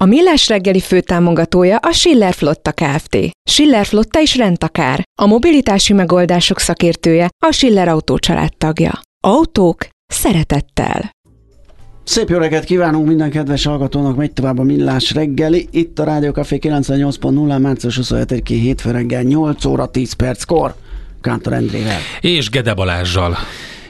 [0.00, 3.16] A Millás reggeli főtámogatója a Schiller Flotta Kft.
[3.50, 5.02] Schiller Flotta is rendtakár.
[5.20, 8.18] A mobilitási megoldások szakértője a Schiller Autó
[8.58, 9.00] tagja.
[9.26, 11.10] Autók szeretettel.
[12.04, 15.68] Szép jó reggelt kívánunk minden kedves hallgatónak, megy tovább a Millás reggeli.
[15.70, 20.74] Itt a Rádió Café 98.0, március 27 hétfő reggel 8 óra 10 perckor.
[21.20, 21.98] Kántor Endrével.
[22.20, 23.36] És Gede Balázsjal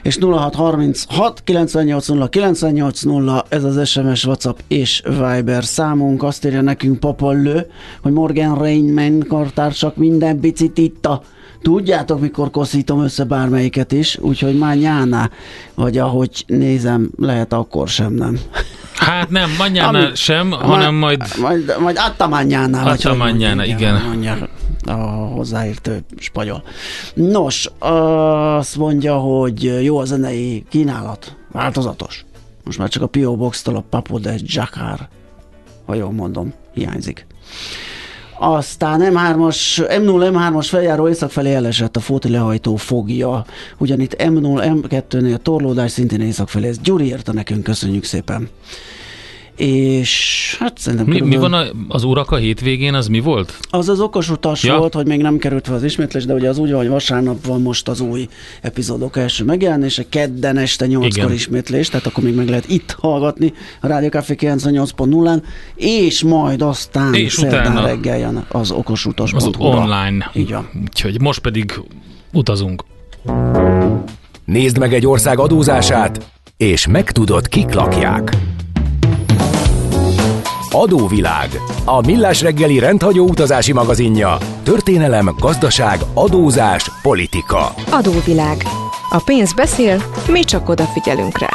[0.07, 6.23] és 0636 980 980 ez az SMS, WhatsApp és Viber számunk.
[6.23, 7.65] Azt írja nekünk Papallő,
[8.01, 11.21] hogy Morgan Rainman kartársak minden picit itta.
[11.61, 15.29] Tudjátok, mikor koszítom össze bármelyiket is, úgyhogy már nyána,
[15.75, 18.39] vagy ahogy nézem, lehet akkor sem, nem?
[18.93, 21.21] Hát nem, manyána sem, hanem majd...
[21.41, 22.81] Majd, majd attamányána.
[22.81, 24.01] Attamányána, igen.
[24.07, 24.49] Mondja
[24.85, 24.93] a
[25.35, 26.63] hozzáértő spanyol.
[27.13, 32.25] Nos, azt mondja, hogy jó a zenei kínálat, változatos.
[32.63, 33.35] Most már csak a P.O.
[33.35, 35.07] Box-tól a Papo de Jakar,
[35.85, 37.25] ha jól mondom, hiányzik.
[38.39, 43.45] Aztán M3-as, M0, M3-as feljáró észak felé elesett a Fóti lehajtó fogja.
[43.77, 46.67] Ugyanitt M0, M2-nél torlódás szintén észak felé.
[46.67, 48.49] Ez Gyuri írta nekünk, köszönjük szépen
[49.57, 51.07] és hát szerintem...
[51.07, 51.55] Mi, mi van
[51.87, 53.59] az urak a hétvégén, az mi volt?
[53.69, 54.77] Az az okos utas ja.
[54.77, 57.45] volt, hogy még nem került fel az ismétlés, de ugye az úgy van, hogy vasárnap
[57.45, 58.27] van most az új
[58.61, 63.87] epizódok első megjelenése, kedden este 8-kor ismétlés, tehát akkor még meg lehet itt hallgatni a
[63.87, 65.41] Rádió Café 98.0-án,
[65.75, 69.33] és majd aztán és szerdán reggel jön az okos utas.
[69.33, 70.31] Az online.
[70.33, 70.69] Így van.
[70.83, 71.81] Úgyhogy most pedig
[72.33, 72.83] utazunk.
[74.45, 78.37] Nézd meg egy ország adózását, és megtudod, kik lakják.
[80.79, 81.49] Adóvilág.
[81.85, 84.37] A millás reggeli rendhagyó utazási magazinja.
[84.63, 87.73] Történelem, gazdaság, adózás, politika.
[87.91, 88.63] Adóvilág.
[89.09, 91.49] A pénz beszél, mi csak odafigyelünk rá.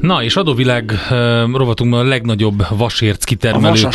[0.00, 0.92] Na, és adóvilág
[1.52, 3.88] rovatunkban a legnagyobb vasérc kitermelő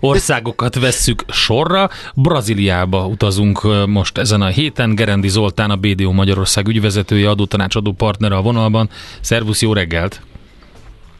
[0.00, 1.88] országokat vesszük sorra.
[2.14, 4.94] Brazíliába utazunk most ezen a héten.
[4.94, 8.88] Gerendi Zoltán, a BDO Magyarország ügyvezetője, adótanácsadó partnere a vonalban.
[9.20, 10.20] Szervusz, jó reggelt!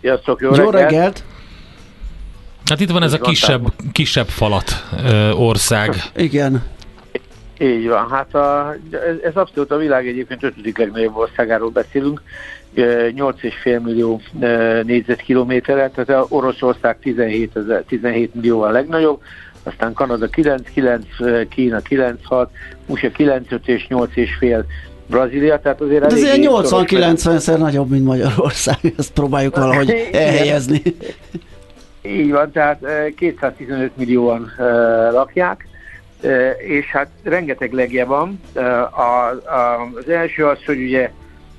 [0.01, 0.91] Sziasztok, jó, jó reggelt!
[0.91, 1.25] reggelt.
[2.65, 4.85] Hát itt van ez a kisebb, kisebb falat
[5.35, 5.95] ország.
[6.17, 6.63] Igen.
[7.59, 12.23] Így van, hát a, ez, ez abszolút a világ egyébként ötödik legnagyobb országáról beszélünk.
[12.77, 14.21] 8,5 millió
[14.83, 19.21] négyzetkilométerre, tehát Oroszország 17, 17 millió a legnagyobb,
[19.63, 22.47] aztán Kanada 9,9, Kína 9,6,
[22.87, 24.65] USA 9,5 és 8,5
[25.07, 30.83] Brazília, tehát azért Ez ilyen 80-90-szer nagyobb, mint Magyarország, ezt próbáljuk valahogy elhelyezni.
[32.03, 32.85] Így van, tehát
[33.17, 34.53] 215 millióan
[35.13, 35.69] lakják,
[36.67, 38.41] és hát rengeteg legje van.
[39.97, 41.11] Az első az, hogy ugye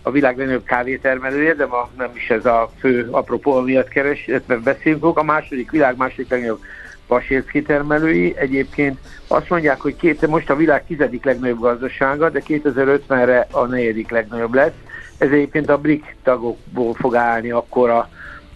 [0.01, 4.29] a világ legnagyobb kávétermelője, de ma nem is ez a fő apropó miatt keres,
[4.63, 6.59] beszélünk A második világ második legnagyobb
[7.07, 8.33] vasérc kitermelői.
[8.37, 14.09] Egyébként azt mondják, hogy két, most a világ tizedik legnagyobb gazdasága, de 2050-re a negyedik
[14.09, 14.73] legnagyobb lesz.
[15.17, 18.09] Ez egyébként a BRIC tagokból fog állni akkor a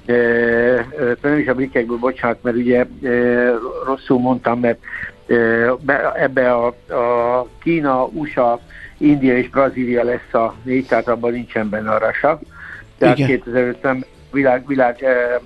[0.05, 0.85] e, e,
[1.21, 3.09] nem is a brikekből, bocsánat, mert ugye e,
[3.85, 4.79] rosszul mondtam, mert
[5.27, 5.35] e,
[6.15, 8.59] ebbe a, a Kína, USA,
[8.97, 12.39] India és Brazília lesz a négy, tehát abban nincsen benne a Rasa.
[12.97, 13.27] Tehát Igen.
[13.27, 15.39] 2050 világ, világ e, e,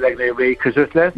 [0.00, 1.12] legnagyobb régi között lesz.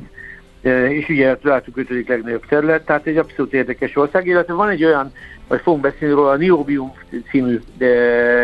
[0.62, 4.84] E, és ugye látjuk ötödik legnagyobb terület, tehát egy abszolút érdekes ország, illetve van egy
[4.84, 5.12] olyan,
[5.48, 6.92] vagy fogunk beszélni róla, a Niobium
[7.30, 7.86] című e,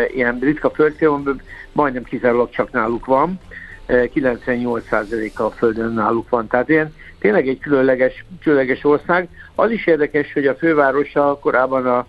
[0.05, 1.35] ilyen ritka földszél,
[1.71, 3.39] majdnem kizárólag csak náluk van,
[3.87, 9.27] 98%-a a földön náluk van, tehát ilyen tényleg egy különleges, különleges ország.
[9.55, 12.07] Az is érdekes, hogy a fővárosa korábban a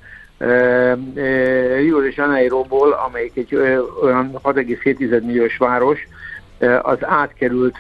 [1.77, 3.55] Rio de Janeiroból, amelyik egy
[4.03, 5.99] olyan 6,7 milliós város,
[6.83, 7.79] az átkerült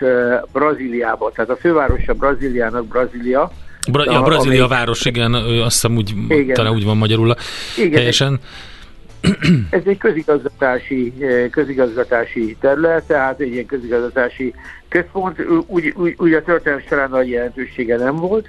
[0.52, 1.32] Brazíliába.
[1.34, 3.50] Tehát a fővárosa Brazíliának Brazília.
[3.90, 4.78] Bra- ja, Brazília amely...
[4.78, 6.54] város, igen, azt hiszem úgy, igen.
[6.54, 7.34] talán úgy van magyarul
[7.76, 8.40] igen, helyesen.
[9.70, 11.12] Ez egy közigazgatási,
[11.50, 14.54] közigazgatási terület, tehát egy ilyen közigazgatási
[14.88, 18.48] központ, úgy, úgy, úgy a történelem során nagy jelentősége nem volt.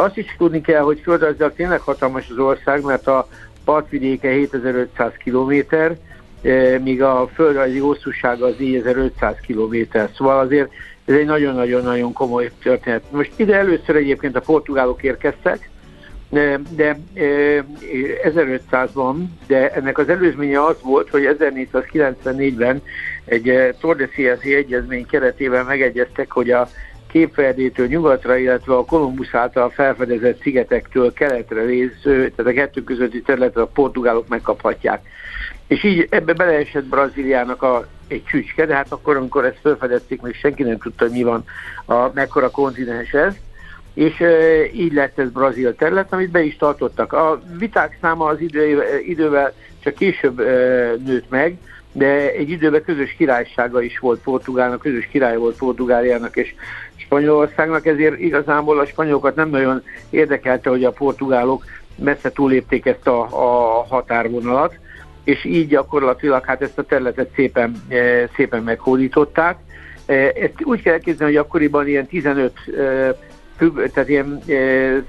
[0.00, 3.28] Azt is tudni kell, hogy földrajzilag tényleg hatalmas az ország, mert a
[3.64, 5.76] partvidéke 7500 km,
[6.82, 9.76] míg a földrajzi hosszúsága az 4500 km.
[10.16, 10.70] Szóval azért
[11.04, 13.02] ez egy nagyon-nagyon-nagyon komoly történet.
[13.10, 15.70] Most ide először egyébként a portugálok érkeztek,
[16.28, 16.98] de, de
[18.24, 19.14] 1500-ban,
[19.46, 22.82] de ennek az előzménye az volt, hogy 1494-ben
[23.24, 26.68] egy Tordesillas egyezmény keretében megegyeztek, hogy a
[27.08, 33.60] Képverdétől nyugatra, illetve a Kolumbusz által felfedezett szigetektől keletre résző, tehát a kettő közötti területre
[33.60, 35.06] a portugálok megkaphatják.
[35.66, 40.34] És így ebbe beleesett Brazíliának a, egy csücske, de hát akkor, amikor ezt felfedezték, még
[40.34, 41.44] senki nem tudta, hogy mi van,
[41.86, 43.34] a, mekkora kontinens ez,
[43.94, 44.22] és
[44.72, 47.12] így lett ez brazil terület, amit be is tartottak.
[47.12, 50.36] A viták száma az idő, idővel csak később
[51.04, 51.58] nőtt meg,
[51.92, 56.54] de egy időben közös királysága is volt Portugálnak, közös király volt Portugáliának és
[57.08, 61.64] Spanyolországnak, ezért igazából a spanyolokat nem nagyon érdekelte, hogy a portugálok
[61.94, 64.78] messze túlépték ezt a, a határvonalat,
[65.24, 69.58] és így gyakorlatilag hát ezt a területet szépen, e, szépen meghódították.
[70.06, 73.16] E, ezt úgy kell elképzelni, hogy akkoriban ilyen 15 e,
[73.92, 74.42] tehát ilyen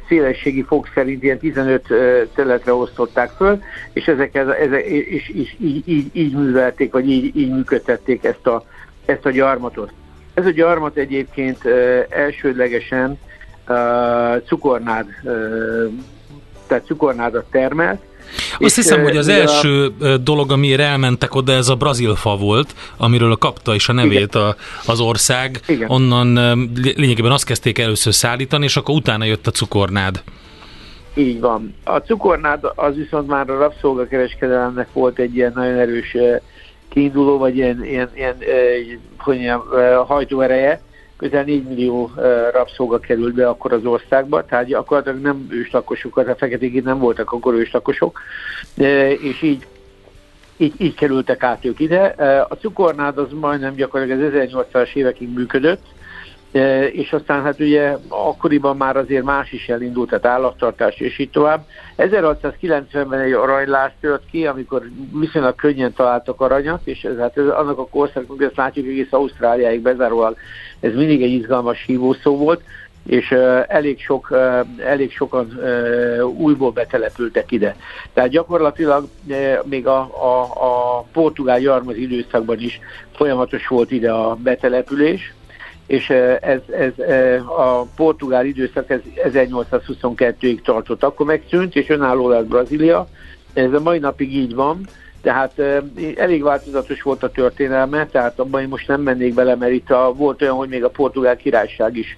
[0.07, 1.87] szélességi fok szerint ilyen 15
[2.35, 3.61] területre osztották föl,
[3.93, 8.63] és ezeket, ezek, és, és így, így, így művelték, vagy így, így működtették ezt a,
[9.05, 9.91] ezt a gyarmatot.
[10.39, 11.65] Ez a gyarmat egyébként
[12.09, 13.19] elsődlegesen
[14.45, 15.05] cukornád,
[16.67, 18.01] tehát cukornádat termelt,
[18.59, 20.17] azt hiszem, hogy az első a...
[20.17, 24.55] dolog, amire elmentek oda, ez a brazil fa volt, amiről kapta is a nevét a,
[24.85, 25.59] az ország.
[25.67, 25.89] Igen.
[25.89, 26.33] Onnan
[26.95, 30.23] lényegében azt kezdték először szállítani, és akkor utána jött a cukornád.
[31.13, 31.75] Így van.
[31.83, 36.15] A cukornád az viszont már a rabszolgakereskedelemnek volt egy ilyen nagyon erős
[36.89, 38.37] kiinduló, vagy ilyen, ilyen, ilyen
[39.17, 39.59] hogy ilyen,
[40.05, 40.81] hajtóereje,
[41.17, 42.11] közel 4 millió
[42.51, 47.53] rabszolga került be akkor az országba, tehát gyakorlatilag nem őslakosok, a feketék nem voltak akkor
[47.53, 48.19] őslakosok,
[49.21, 49.65] és így
[50.61, 52.05] így, így kerültek át ők ide.
[52.49, 55.83] A cukornád az majdnem gyakorlatilag az 1800-as évekig működött,
[56.91, 61.65] és aztán hát ugye akkoriban már azért más is elindult, tehát állattartás és így tovább.
[61.97, 67.77] 1690-ben egy aranylás tört ki, amikor viszonylag könnyen találtak aranyat, és ez, hát ez, annak
[67.77, 70.37] a korszaknak, ezt látjuk egész Ausztráliáig bezárólag,
[70.79, 72.61] ez mindig egy izgalmas hívószó volt,
[73.05, 77.75] és uh, elég, sok, uh, elég sokan uh, újból betelepültek ide.
[78.13, 79.07] Tehát gyakorlatilag
[79.63, 82.79] még a, a, a portugál jarmaz időszakban is
[83.15, 85.33] folyamatos volt ide a betelepülés,
[85.89, 86.09] és
[86.41, 86.99] ez, ez
[87.45, 91.03] a portugál időszak ez 1822-ig tartott.
[91.03, 93.07] Akkor megszűnt, és önálló lett Brazília.
[93.53, 94.81] Ez a mai napig így van,
[95.21, 95.61] tehát
[96.15, 100.13] elég változatos volt a történelme, tehát abban én most nem mennék bele, mert itt a,
[100.15, 102.17] volt olyan, hogy még a portugál királyság is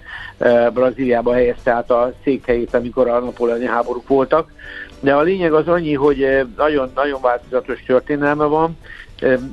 [0.73, 4.51] Brazíliába helyezte át a székhelyét, amikor a napoleoni háborúk voltak.
[4.99, 8.77] De a lényeg az annyi, hogy nagyon-nagyon változatos történelme van,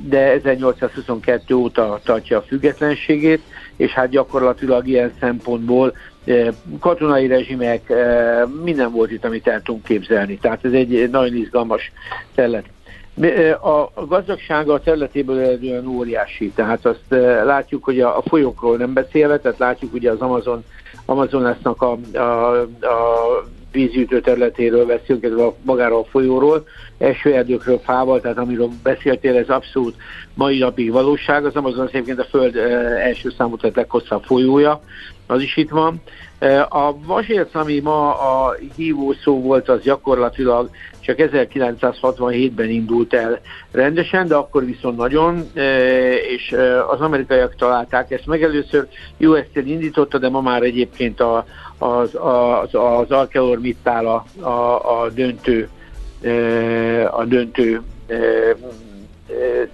[0.07, 3.41] de 1822 óta tartja a függetlenségét,
[3.79, 5.93] és hát gyakorlatilag ilyen szempontból
[6.79, 7.93] katonai rezsimek,
[8.63, 10.37] minden volt itt, amit el tudunk képzelni.
[10.37, 11.91] Tehát ez egy nagyon izgalmas
[12.35, 12.65] terület.
[13.95, 17.05] A gazdagsága a területéből eredően óriási, tehát azt
[17.43, 20.63] látjuk, hogy a, folyókról nem beszélve, tehát látjuk ugye az Amazon,
[21.05, 22.67] Amazonasnak a, a, a
[23.71, 26.67] vízgyűjtő területéről beszélünk, ez a magáról a folyóról,
[26.97, 29.95] esőerdőkről, fával, tehát amiről beszéltél, ez abszolút
[30.33, 31.45] mai napig valóság.
[31.45, 34.83] Az Amazon egyébként a Föld első számú, tehát leghosszabb folyója,
[35.29, 36.01] az is itt van.
[36.69, 40.69] A vasérc, ami ma a hívó szó volt, az gyakorlatilag
[40.99, 43.39] csak 1967-ben indult el
[43.71, 45.51] rendesen, de akkor viszont nagyon,
[46.29, 46.55] és
[46.89, 48.43] az amerikaiak találták ezt meg.
[48.43, 48.87] Először
[49.19, 51.45] US-tel indította, de ma már egyébként a,
[51.77, 55.69] az, az, az ArcelorMittal a, a, a döntő
[57.11, 57.81] a döntő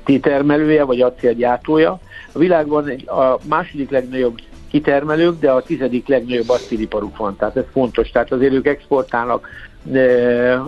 [0.05, 1.99] titermelője, vagy acélgyártója.
[2.31, 4.39] A világban a második legnagyobb
[4.75, 8.09] kitermelők, de a tizedik legnagyobb acéliparuk van, tehát ez fontos.
[8.09, 9.47] Tehát azért ők exportálnak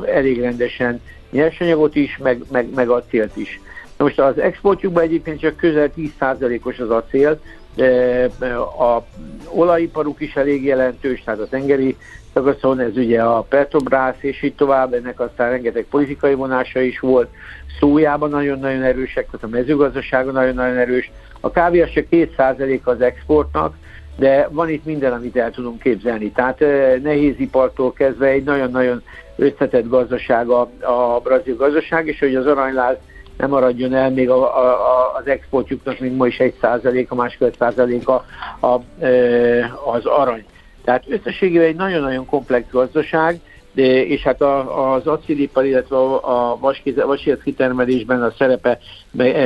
[0.05, 3.59] elég rendesen nyersanyagot is, meg, meg, meg acélt is.
[3.97, 7.39] Most az exportjukban egyébként csak közel 10%-os az acél,
[8.79, 9.01] a
[9.49, 11.97] olajiparuk is elég jelentős, tehát a tengeri
[12.33, 17.29] szakaszon, ez ugye a Petrobras és így tovább, ennek aztán rengeteg politikai vonása is volt,
[17.79, 21.11] szójában nagyon-nagyon erősek, tehát a mezőgazdaságon nagyon-nagyon erős.
[21.39, 23.75] A kávé az csak 2% az exportnak,
[24.17, 26.31] de van itt minden, amit el tudunk képzelni.
[26.31, 26.59] Tehát
[27.01, 29.01] nehézipartól kezdve egy nagyon-nagyon
[29.36, 32.95] összetett gazdaság a, a brazil gazdaság, és hogy az aranyláz
[33.38, 37.55] nem maradjon el, még a, a, az exportjuknak még ma is egy százalék, a egy
[37.57, 38.25] százalék a,
[38.59, 38.74] a,
[39.91, 40.45] az arany.
[40.83, 43.39] Tehát összességében egy nagyon-nagyon komplex gazdaság,
[43.83, 46.57] és hát az acélipar, illetve a
[47.05, 48.79] vasérc kitermelésben a szerepe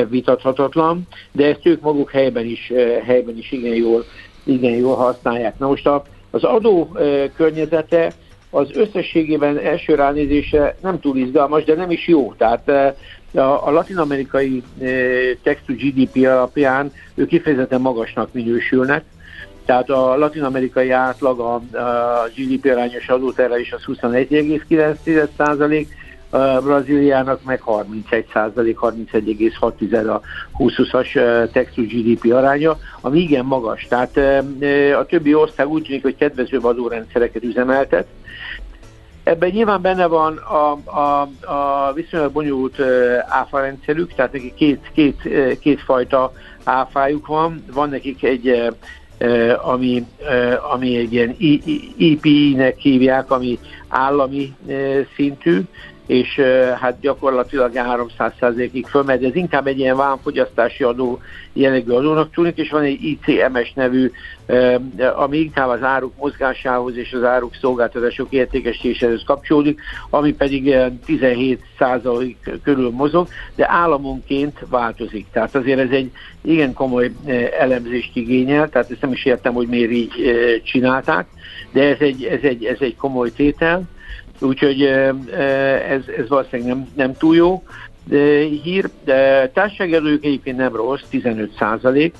[0.09, 2.71] vitathatatlan, de ezt ők maguk helyben is,
[3.05, 4.03] helyben is igen jól
[4.43, 5.60] igen jól használják.
[5.60, 6.98] Na most a, az adó
[7.36, 8.12] környezete
[8.50, 12.33] az összességében első ránézése nem túl izgalmas, de nem is jó.
[12.38, 12.69] Tehát
[13.33, 14.63] a, a latin-amerikai
[15.43, 19.03] textú GDP alapján ők kifejezetten magasnak minősülnek,
[19.65, 25.88] tehát a latin-amerikai átlag a, a GDP arányos adóterhelés az 21,9 százalék,
[26.63, 30.21] Brazíliának meg 31 százalék, 31,6 a
[30.57, 31.13] 20-as
[31.51, 33.88] textus GDP aránya, ami igen magas.
[33.89, 34.17] Tehát
[35.00, 38.07] a többi ország úgy tűnik, hogy kedvezőbb adórendszereket üzemeltet,
[39.23, 41.21] Ebben nyilván benne van a, a,
[41.53, 42.79] a viszonylag bonyolult
[43.27, 46.33] áfa rendszerük, tehát nekik két, két, két fajta
[46.63, 47.63] áfájuk van.
[47.73, 48.73] Van nekik egy,
[49.61, 50.05] ami,
[50.71, 51.35] ami egy ilyen
[51.97, 54.55] IPI-nek hívják, ami állami
[55.15, 55.61] szintű,
[56.05, 56.41] és
[56.79, 59.24] hát gyakorlatilag 300%-ig fölmegy.
[59.24, 61.20] Ez inkább egy ilyen vámfogyasztási adó
[61.53, 64.12] jellegű adónak tűnik, és van egy ICMS nevű,
[65.15, 70.75] ami inkább az áruk mozgásához és az áruk szolgáltatások értékesítéséhez kapcsolódik, ami pedig
[71.08, 75.25] 17% körül mozog, de államonként változik.
[75.31, 77.12] Tehát azért ez egy igen komoly
[77.60, 80.12] elemzést igényel, tehát ezt nem is értem, hogy miért így
[80.63, 81.27] csinálták,
[81.72, 83.84] de ez egy, ez egy, ez egy komoly tétel.
[84.41, 87.63] Úgyhogy ez, ez valószínűleg nem, nem túl jó
[88.63, 88.89] hír.
[89.03, 89.51] De
[89.93, 92.15] adójuk egyébként nem rossz, 15 százalék,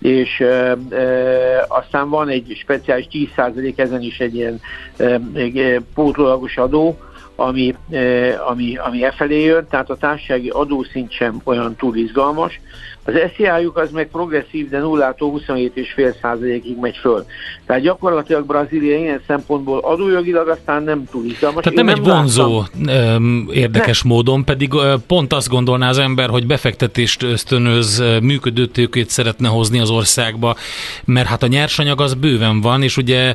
[0.00, 4.60] és e, e, aztán van egy speciális 10 százalék, ezen is egy ilyen
[4.96, 6.98] e, egy pótlólagos adó,
[7.36, 12.60] ami, e, ami, ami e felé jön, tehát a társasági adószint sem olyan túl izgalmas.
[13.06, 17.24] Az SZIA-juk az meg progresszív, de 0-tól 27,5 százalékig megy föl.
[17.66, 21.62] Tehát gyakorlatilag Brazília ilyen szempontból adójogilag aztán nem túl izgalmas.
[21.62, 23.48] Tehát nem, nem egy vonzó láttam.
[23.52, 24.12] érdekes nem.
[24.12, 24.72] módon, pedig
[25.06, 30.56] pont azt gondolná az ember, hogy befektetést ösztönöz, működőtőkét szeretne hozni az országba,
[31.04, 33.34] mert hát a nyersanyag az bőven van, és ugye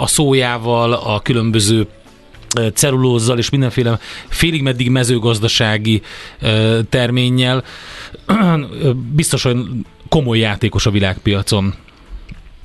[0.00, 1.86] a szójával, a különböző
[2.74, 3.98] cellulózzal és mindenféle
[4.28, 6.02] félig meddig mezőgazdasági
[6.88, 7.62] terménnyel
[9.14, 9.56] biztos, hogy
[10.08, 11.74] komoly játékos a világpiacon.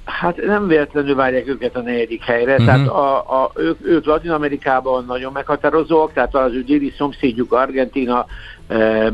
[0.06, 2.66] Hát nem véletlenül várják őket a negyedik helyre, uh-huh.
[2.66, 8.26] tehát a, a, ők, ők Latin Amerikában nagyon meghatározóak, tehát az ő déli szomszédjuk Argentina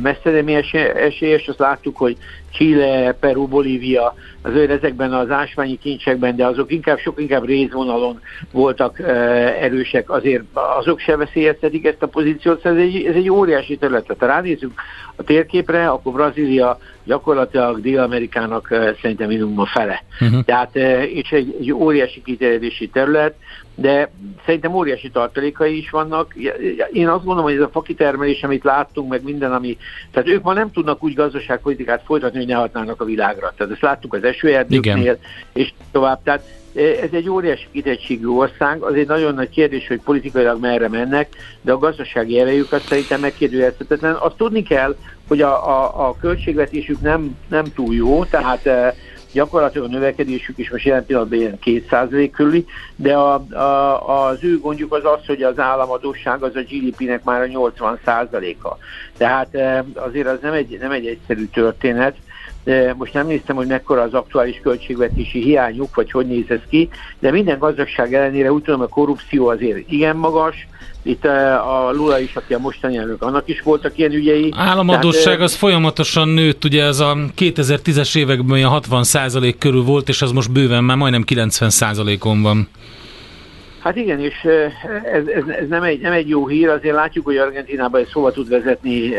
[0.01, 0.47] messze nem
[0.95, 2.17] esélyes, azt láttuk, hogy
[2.51, 8.19] Chile, Peru, Bolívia, az ő ezekben az ásványi kincsekben, de azok inkább sok inkább részvonalon
[8.51, 8.99] voltak
[9.59, 10.43] erősek, azért
[10.79, 14.15] azok se veszélyeztetik ezt a pozíciót, ez egy, ez egy óriási terület.
[14.19, 14.71] Ha ránézzük
[15.15, 18.67] a térképre, akkor Brazília gyakorlatilag Dél-Amerikának
[19.01, 20.03] szerintem minimum a fele.
[20.21, 20.43] Uh-huh.
[20.43, 20.75] Tehát
[21.05, 23.35] és egy, egy óriási kiterjedési terület,
[23.79, 24.11] de
[24.45, 26.33] szerintem óriási tartalékai is vannak.
[26.91, 29.77] Én azt gondolom, hogy ez a fakitermelés, amit láttunk, meg minden, ami...
[30.11, 33.53] Tehát ők ma nem tudnak úgy gazdaságpolitikát folytatni, hogy ne hatnának a világra.
[33.57, 35.17] Tehát ezt láttuk az esőerdőknél,
[35.53, 36.23] és tovább.
[36.23, 36.43] Tehát
[36.75, 41.29] e, ez egy óriási kitettségű ország, az egy nagyon nagy kérdés, hogy politikailag merre mennek,
[41.61, 44.13] de a gazdasági erejük azt szerintem megkérdőjelezhetetlen.
[44.13, 44.95] Azt tudni kell,
[45.27, 48.95] hogy a, a, a költségvetésük nem, nem túl jó, tehát e,
[49.31, 52.65] gyakorlatilag a növekedésük is most jelen pillanatban ilyen 2% körüli,
[52.95, 57.41] de a, a, az ő gondjuk az az, hogy az államadóság az a GDP-nek már
[57.41, 58.77] a 80%-a.
[59.17, 62.15] Tehát e, azért az nem egy, nem egy egyszerű történet,
[62.97, 66.89] most nem néztem, hogy mekkora az aktuális költségvetési hiányuk, vagy hogy néz ez ki,
[67.19, 70.67] de minden gazdagság ellenére úgy tudom, a korrupció azért igen magas,
[71.07, 74.53] itt a Lula is, aki a mostani elnök, annak is voltak ilyen ügyei.
[74.55, 80.21] Államadóság Tehát, az folyamatosan nőtt, ugye ez a 2010-es években olyan 60% körül volt, és
[80.21, 81.71] az most bőven már majdnem 90
[82.21, 82.67] on van.
[83.87, 84.43] Hát igen, és
[85.13, 88.31] ez, ez, ez nem, egy, nem egy jó hír, azért látjuk, hogy Argentinában ez szóval
[88.31, 89.09] tud vezetni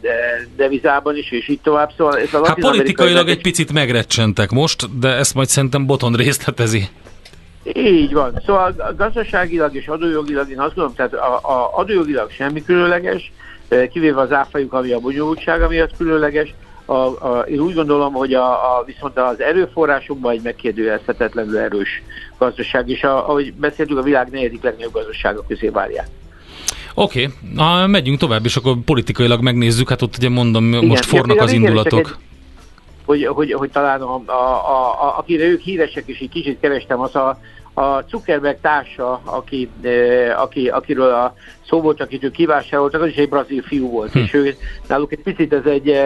[0.00, 1.90] de, devizában is, és így tovább.
[1.96, 6.88] Szóval ez a hát politikailag egy picit megrecsentek most, de ezt majd szerintem Boton részletezi.
[7.74, 8.42] Így van.
[8.46, 13.32] Szóval gazdaságilag és adójogilag én azt gondolom, tehát a, a adójogilag semmi különleges,
[13.92, 16.54] kivéve az áfajuk, ami a bonyolultsága miatt különleges,
[16.90, 22.02] a, a, én úgy gondolom, hogy a, a, viszont az erőforrásokban egy megkérdőjelezhetetlenül erős
[22.38, 26.08] gazdaság, és a, ahogy beszéltük, a világ negyedik legnagyobb gazdasága közé várják.
[26.94, 27.86] Oké, okay.
[27.86, 31.98] megyünk tovább, és akkor politikailag megnézzük, hát ott ugye mondom, Igen, most fornak az indulatok.
[31.98, 32.14] Egy,
[33.04, 37.00] hogy, hogy, hogy talán a, a, a, a, akire ők híresek, és egy kicsit kerestem,
[37.00, 37.40] az a,
[37.74, 39.70] a Zuckerberg társa, aki,
[40.36, 41.34] aki, akiről a
[41.66, 44.18] szó volt, akit ők kivásároltak, az is egy brazil fiú volt, hm.
[44.18, 44.54] és ő,
[44.88, 45.96] náluk egy picit ez egy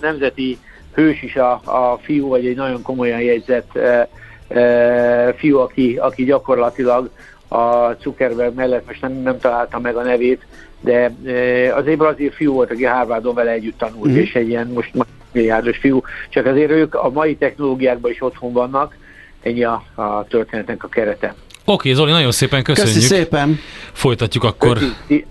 [0.00, 0.58] nemzeti
[0.98, 4.06] hős is a, a fiú, vagy egy nagyon komolyan jegyzett eh,
[4.48, 7.10] eh, fiú, aki, aki gyakorlatilag
[7.48, 10.46] a Zuckerberg mellett, most nem, nem találtam meg a nevét,
[10.80, 14.16] de eh, az egy brazil fiú volt, aki Harvardon vele együtt tanult, mm.
[14.16, 14.92] és egy ilyen most
[15.32, 18.96] milliárdos fiú, csak azért ők a mai technológiákban is otthon vannak,
[19.42, 21.34] ennyi a, a történetnek a kerete.
[21.64, 22.94] Oké, Zoli, nagyon szépen köszönjük.
[22.94, 23.58] Köszi szépen.
[23.92, 24.78] Folytatjuk akkor.
[24.78, 25.26] Köszi.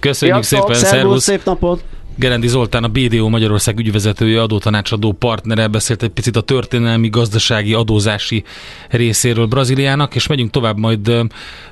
[0.00, 1.84] Köszönjük Sziasztok, szépen, Szervusz, szép napot.
[2.18, 8.44] Gerendi Zoltán, a BDO Magyarország ügyvezetője, adótanácsadó partnere beszélt egy picit a történelmi, gazdasági, adózási
[8.88, 11.12] részéről Brazíliának, és megyünk tovább majd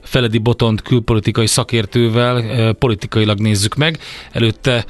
[0.03, 3.99] Feledi Botont külpolitikai szakértővel, politikailag nézzük meg.
[4.33, 4.85] Előtte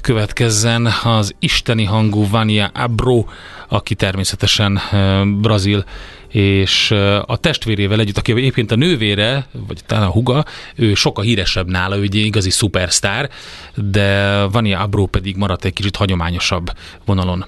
[0.00, 3.24] következzen az isteni hangú Vania Abro,
[3.68, 5.84] aki természetesen ö, brazil
[6.28, 6.90] és
[7.26, 10.44] a testvérével együtt, aki egyébként a nővére, vagy talán a huga,
[10.74, 13.30] ő sokkal híresebb nála, ő egy igazi szupersztár,
[13.74, 16.70] de Vania Abro pedig maradt egy kicsit hagyományosabb
[17.04, 17.46] vonalon.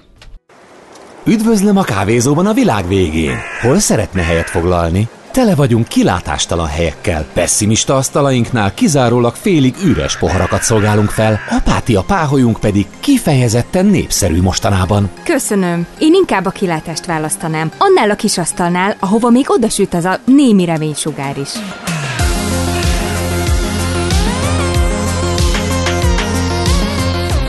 [1.25, 3.37] Üdvözlöm a kávézóban a világ végén.
[3.61, 5.07] Hol szeretne helyet foglalni?
[5.31, 7.25] Tele vagyunk kilátástalan helyekkel.
[7.33, 15.09] Pessimista asztalainknál kizárólag félig üres poharakat szolgálunk fel, apátia páholyunk pedig kifejezetten népszerű mostanában.
[15.23, 15.85] Köszönöm.
[15.99, 17.71] Én inkább a kilátást választanám.
[17.77, 21.49] Annál a kis asztalnál, ahova még odasüt az a némi reménysugár is.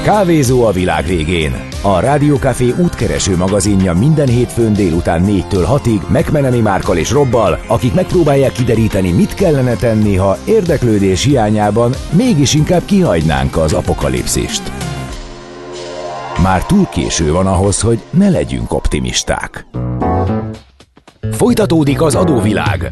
[0.03, 1.69] Kávézó a világ végén.
[1.83, 8.53] A Rádiókafé útkereső magazinja minden hétfőn délután 4-től 6-ig Megmeneni Márkal és Robbal, akik megpróbálják
[8.53, 14.73] kideríteni, mit kellene tenni, ha érdeklődés hiányában mégis inkább kihagynánk az apokalipszist.
[16.43, 19.67] Már túl késő van ahhoz, hogy ne legyünk optimisták.
[21.33, 22.89] Folytatódik az adóvilág.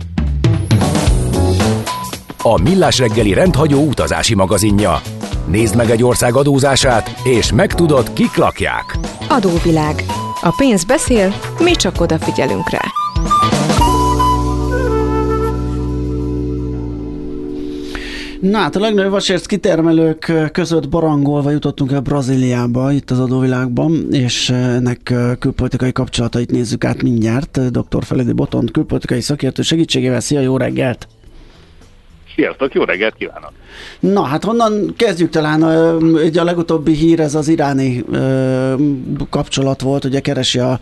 [2.42, 5.00] A Millás reggeli rendhagyó utazási magazinja.
[5.46, 8.98] Nézd meg egy ország adózását, és megtudod, kik lakják.
[9.28, 10.04] Adóvilág.
[10.42, 12.82] A pénz beszél, mi csak odafigyelünk rá.
[18.40, 24.50] Na hát a legnagyobb vasérc kitermelők között barangolva jutottunk el Brazíliába, itt az adóvilágban, és
[24.50, 27.70] ennek külpolitikai kapcsolatait nézzük át mindjárt.
[27.70, 28.04] Dr.
[28.04, 30.20] Feledi Botont külpolitikai szakértő segítségével.
[30.20, 31.08] Szia, jó reggelt!
[32.34, 33.52] Sziasztok, jó reggelt kívánok!
[34.00, 35.62] Na, hát honnan kezdjük talán?
[36.02, 38.74] Ugye a legutóbbi hír ez az iráni ö,
[39.30, 40.78] kapcsolat volt, ugye keresi a,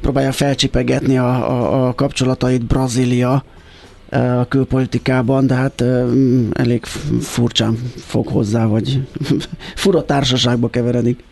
[0.00, 3.44] próbálja felcsipegetni a, a, a kapcsolatait Brazília
[4.10, 6.12] a külpolitikában, de hát ö,
[6.52, 6.84] elég
[7.20, 9.00] furcsán fog hozzá, vagy
[9.74, 11.22] fura társaságba keveredik.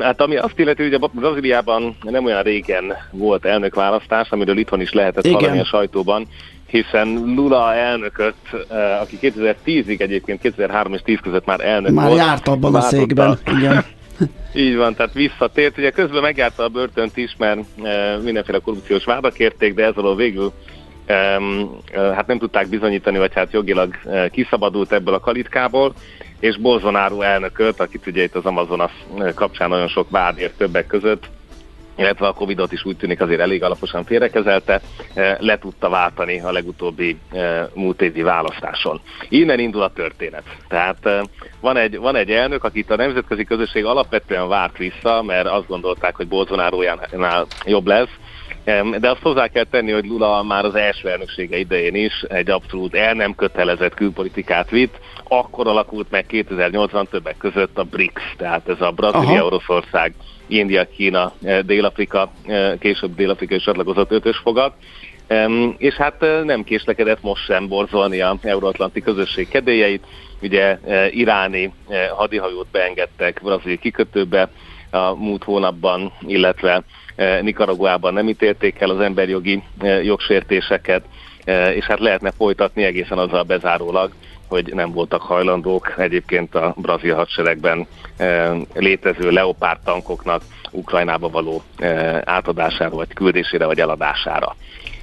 [0.00, 4.92] Hát ami azt illeti, hogy a Brazíliában nem olyan régen volt elnökválasztás, amiről itthon is
[4.92, 5.38] lehetett Igen.
[5.38, 6.26] hallani a sajtóban,
[6.66, 8.34] hiszen Lula elnököt,
[8.70, 12.18] eh, aki 2010-ig egyébként 2003 és 10 között már elnök Már volt.
[12.18, 13.84] járt abban a székben, igen.
[14.54, 15.78] Így van, tehát visszatért.
[15.78, 20.16] Ugye közben megjárta a börtönt is, mert e, mindenféle korrupciós vádak érték, de ez alól
[20.16, 20.52] végül
[21.06, 21.38] e, e,
[22.14, 25.94] hát nem tudták bizonyítani, vagy hát jogilag e, kiszabadult ebből a kalitkából,
[26.40, 28.92] és Bolsonaro elnököt, akit ugye itt az Amazonas
[29.34, 31.28] kapcsán nagyon sok vád ért többek között,
[31.96, 34.80] illetve a Covid-ot is úgy tűnik azért elég alaposan félrekezelte,
[35.14, 39.00] eh, le tudta váltani a legutóbbi eh, múlt évi választáson.
[39.28, 40.42] Innen indul a történet.
[40.68, 41.20] Tehát eh,
[41.60, 46.16] van egy, van egy elnök, akit a nemzetközi közösség alapvetően várt vissza, mert azt gondolták,
[46.16, 48.10] hogy Bolsonaro-jánál jobb lesz,
[48.98, 52.94] De azt hozzá kell tenni, hogy Lula már az első elnöksége idején is egy abszolút
[52.94, 54.98] el nem kötelezett külpolitikát vitt.
[55.28, 59.44] Akkor alakult meg 2008-ban többek között a BRICS, tehát ez a Brazília.
[59.44, 60.14] Oroszország,
[60.46, 64.72] India, Kína, eh, Dél-Afrika, eh, később Dél-Afrika is csatlakozott ötös fogat.
[65.76, 70.04] És hát eh, nem késlekedett most sem borzolni a euróatlanti közösség kedélyeit.
[70.42, 70.78] Ugye
[71.10, 71.72] iráni
[72.16, 74.50] hadihajót beengedtek brazil kikötőbe
[74.90, 76.82] a múlt hónapban, illetve
[77.40, 79.62] Nicaraguában nem ítélték el az emberjogi
[80.02, 81.04] jogsértéseket,
[81.74, 84.12] és hát lehetne folytatni egészen azzal bezárólag,
[84.48, 92.20] hogy nem voltak hajlandók egyébként a brazil hadseregben eh, létező leopárd tankoknak Ukrajnába való eh,
[92.24, 94.56] átadására, vagy küldésére, vagy eladására.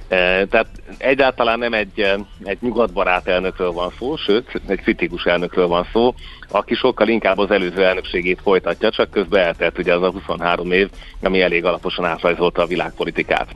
[0.08, 0.66] Eh, Tehát
[0.98, 6.14] egyáltalán nem egy, egy nyugatbarát elnökről van szó, sőt, egy kritikus elnökről van szó,
[6.48, 10.90] aki sokkal inkább az előző elnökségét folytatja, csak közben eltelt ugye az a 23 év,
[11.22, 13.48] ami elég alaposan átrajzolta a világpolitikát.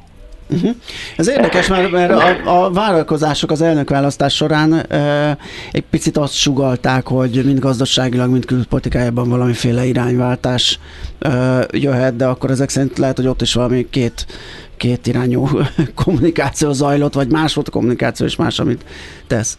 [1.16, 5.36] Ez érdekes, mert, mert a, a várakozások az elnökválasztás során e,
[5.72, 10.78] egy picit azt sugalták, hogy mind gazdaságilag, mind külpolitikájában valamiféle irányváltás
[11.18, 14.26] e, jöhet, de akkor ezek szerint lehet, hogy ott is valami két,
[14.76, 15.48] két irányú
[16.04, 18.84] kommunikáció zajlott, vagy más volt a kommunikáció, és más, amit
[19.26, 19.58] tesz.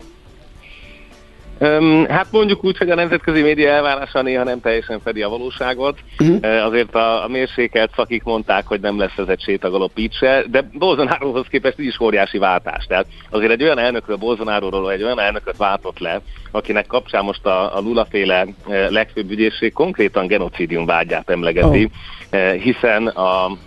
[2.07, 5.99] Hát mondjuk úgy, hogy a nemzetközi média elvárása néha nem teljesen fedi a valóságot.
[6.19, 6.65] Uh-huh.
[6.65, 10.69] Azért a, a mérsékelt szakik mondták, hogy nem lesz ez egy sétagalop így se, de
[10.73, 12.85] Bolsonarohoz képest így is óriási váltás.
[12.85, 17.77] Tehát azért egy olyan elnökről, Bolsonaróról egy olyan elnököt váltott le, akinek kapcsán most a,
[17.77, 18.45] a Lula-féle
[18.89, 21.89] legfőbb ügyészség konkrétan genocidium vágyát emlegeti,
[22.31, 22.51] oh.
[22.51, 23.57] hiszen a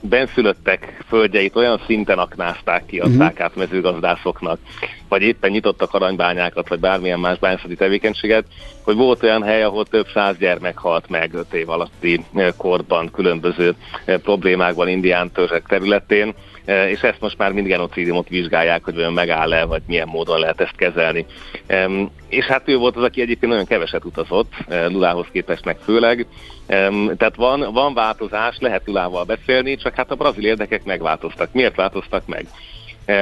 [0.00, 3.44] benszülöttek földjeit olyan szinten aknázták ki, adták uh-huh.
[3.44, 4.58] át mezőgazdászoknak,
[5.12, 8.44] vagy éppen nyitottak aranybányákat, vagy bármilyen más bányászati tevékenységet,
[8.84, 12.24] hogy volt olyan hely, ahol több száz gyermek halt meg öt év alatti
[12.56, 19.12] korban különböző problémákban indián törzsek területén, és ezt most már mind genocidiumot vizsgálják, hogy olyan
[19.12, 21.26] megáll-e, vagy milyen módon lehet ezt kezelni.
[22.28, 24.52] És hát ő volt az, aki egyébként nagyon keveset utazott,
[24.88, 26.26] Lulához képest meg főleg,
[27.16, 31.52] tehát van, van változás, lehet Lulával beszélni, csak hát a brazil érdekek megváltoztak.
[31.52, 32.46] Miért változtak meg?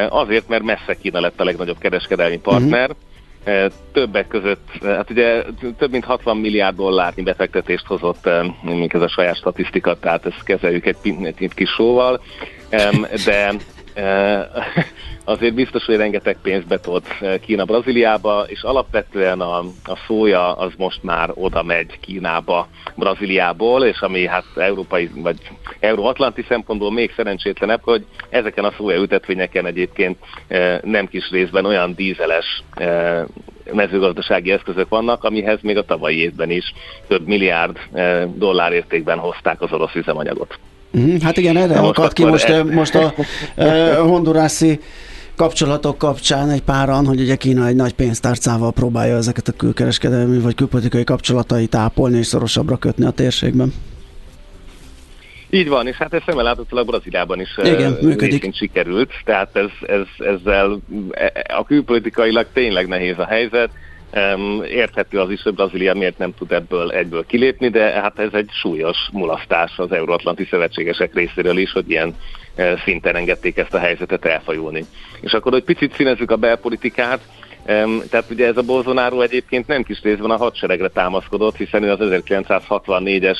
[0.08, 2.98] Azért, mert messze Kína lett a legnagyobb kereskedelmi partner, uh-huh.
[3.92, 5.42] Többek között, hát ugye
[5.78, 8.28] több mint 60 milliárd dollárnyi befektetést hozott,
[8.62, 12.20] mint ez a saját statisztika, tehát ezt kezeljük egy, egy kis sóval,
[13.24, 13.52] de
[15.24, 17.06] azért biztos, hogy rengeteg pénzt betolt
[17.40, 24.00] Kína Brazíliába, és alapvetően a, a szója az most már oda megy Kínába Brazíliából, és
[24.00, 25.36] ami hát európai vagy
[25.80, 30.18] euróatlanti szempontból még szerencsétlenebb, hogy ezeken a szója ültetvényeken egyébként
[30.82, 32.62] nem kis részben olyan dízeles
[33.72, 36.72] mezőgazdasági eszközök vannak, amihez még a tavalyi évben is
[37.08, 37.78] több milliárd
[38.34, 40.58] dollár értékben hozták az orosz üzemanyagot.
[40.90, 42.64] Mhm, hát igen, erre akadt ki most, e...
[42.64, 43.14] most a
[43.54, 44.80] e, hondurászi
[45.36, 50.54] kapcsolatok kapcsán egy páran, hogy ugye Kína egy nagy pénztárcával próbálja ezeket a külkereskedelmi vagy
[50.54, 53.72] külpolitikai kapcsolatait ápolni és szorosabbra kötni a térségben.
[55.50, 58.54] Így van, és hát ez szemmel láthatólag Brazíliában is Igen, működik.
[58.54, 63.70] sikerült, tehát ez, ez, ezzel e, a külpolitikailag tényleg nehéz a helyzet,
[64.68, 68.48] Érthető az is, hogy Brazília miért nem tud ebből egyből kilépni, de hát ez egy
[68.52, 72.14] súlyos mulasztás az Euróatlanti Szövetségesek részéről is, hogy ilyen
[72.54, 74.84] e, szinten engedték ezt a helyzetet elfajulni.
[75.20, 77.20] És akkor, hogy picit színezzük a belpolitikát,
[78.10, 81.98] tehát ugye ez a Bolsonaro egyébként nem kis részben a hadseregre támaszkodott, hiszen ő az
[82.00, 83.38] 1964-es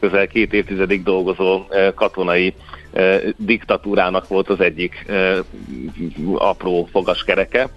[0.00, 2.54] közel két évtizedig dolgozó e, katonai
[2.92, 5.06] e, diktatúrának volt az egyik
[6.34, 7.70] apró fogaskereke,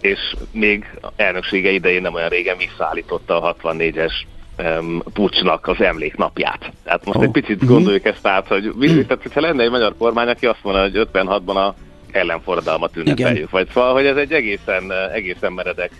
[0.00, 0.84] és még
[1.16, 4.12] elnöksége idején nem olyan régen visszaállította a 64-es
[4.58, 6.72] um, pucsnak az emléknapját.
[6.84, 7.24] Tehát most oh.
[7.24, 7.72] egy picit mhm.
[7.72, 11.54] gondoljuk ezt át, hogy tehát, hogyha lenne egy magyar kormány, aki azt mondja, hogy 56-ban
[11.54, 11.74] a
[12.12, 15.90] ellenforradalmat ünnepeljük, vagy szóval, hogy ez egy egészen, egészen meredek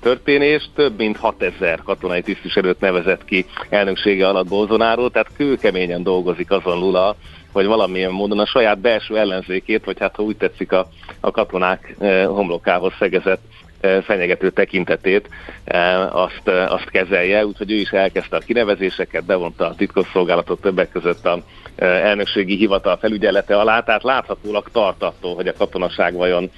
[0.00, 6.78] történés, több mint 6000 katonai tisztviselőt nevezett ki elnöksége alatt Bolsonaro, tehát kőkeményen dolgozik azon
[6.78, 7.16] Lula,
[7.56, 10.86] hogy valamilyen módon a saját belső ellenzékét, vagy hát ha úgy tetszik a,
[11.20, 13.40] a katonák eh, homlokához szegezett
[13.80, 15.28] eh, fenyegető tekintetét,
[15.64, 21.26] eh, azt, azt kezelje, úgyhogy ő is elkezdte a kinevezéseket, bevonta a titkosszolgálatot többek között
[21.26, 21.42] a
[21.76, 26.50] elnökségi hivatal felügyelete alá, tehát láthatólag tart attól, hogy a katonaság vajon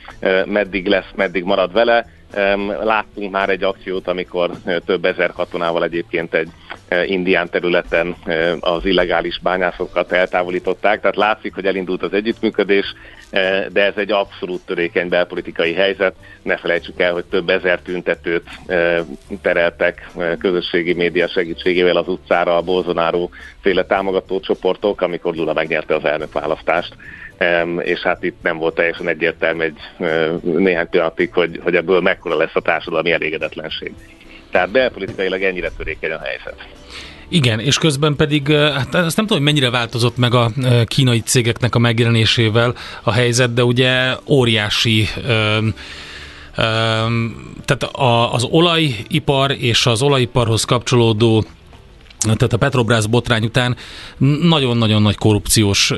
[0.47, 2.07] meddig lesz, meddig marad vele,
[2.83, 4.51] Láttunk már egy akciót, amikor
[4.87, 6.49] több ezer katonával egyébként egy
[7.07, 8.17] indián területen
[8.61, 12.95] az illegális bányászokat eltávolították, tehát látszik, hogy elindult az együttműködés,
[13.73, 16.15] de ez egy abszolút törékeny belpolitikai helyzet.
[16.43, 18.49] Ne felejtsük el, hogy több ezer tüntetőt
[19.43, 23.29] tereltek közösségi média segítségével az utcára a Bolsonaro
[23.61, 26.95] féle támogató csoportok, amikor Lula megnyerte az elnökválasztást
[27.79, 29.79] és hát itt nem volt teljesen egyértelmű egy
[30.43, 33.93] néhány pillanatig, hogy, hogy ebből mekkora lesz a társadalmi elégedetlenség.
[34.51, 36.67] Tehát belpolitikailag ennyire törékeny a helyzet.
[37.29, 40.51] Igen, és közben pedig, hát azt nem tudom, hogy mennyire változott meg a
[40.85, 45.75] kínai cégeknek a megjelenésével a helyzet, de ugye óriási öm,
[47.65, 47.89] tehát
[48.33, 51.45] az olajipar és az olajiparhoz kapcsolódó
[52.19, 53.77] tehát a Petrobras botrány után
[54.43, 55.93] nagyon-nagyon nagy korrupciós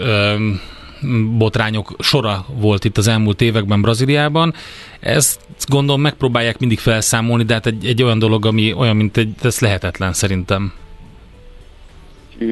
[1.39, 4.55] botrányok sora volt itt az elmúlt években Brazíliában.
[5.01, 9.35] Ezt gondolom megpróbálják mindig felszámolni, de hát egy, egy olyan dolog, ami olyan, mint egy,
[9.43, 10.73] ez lehetetlen szerintem.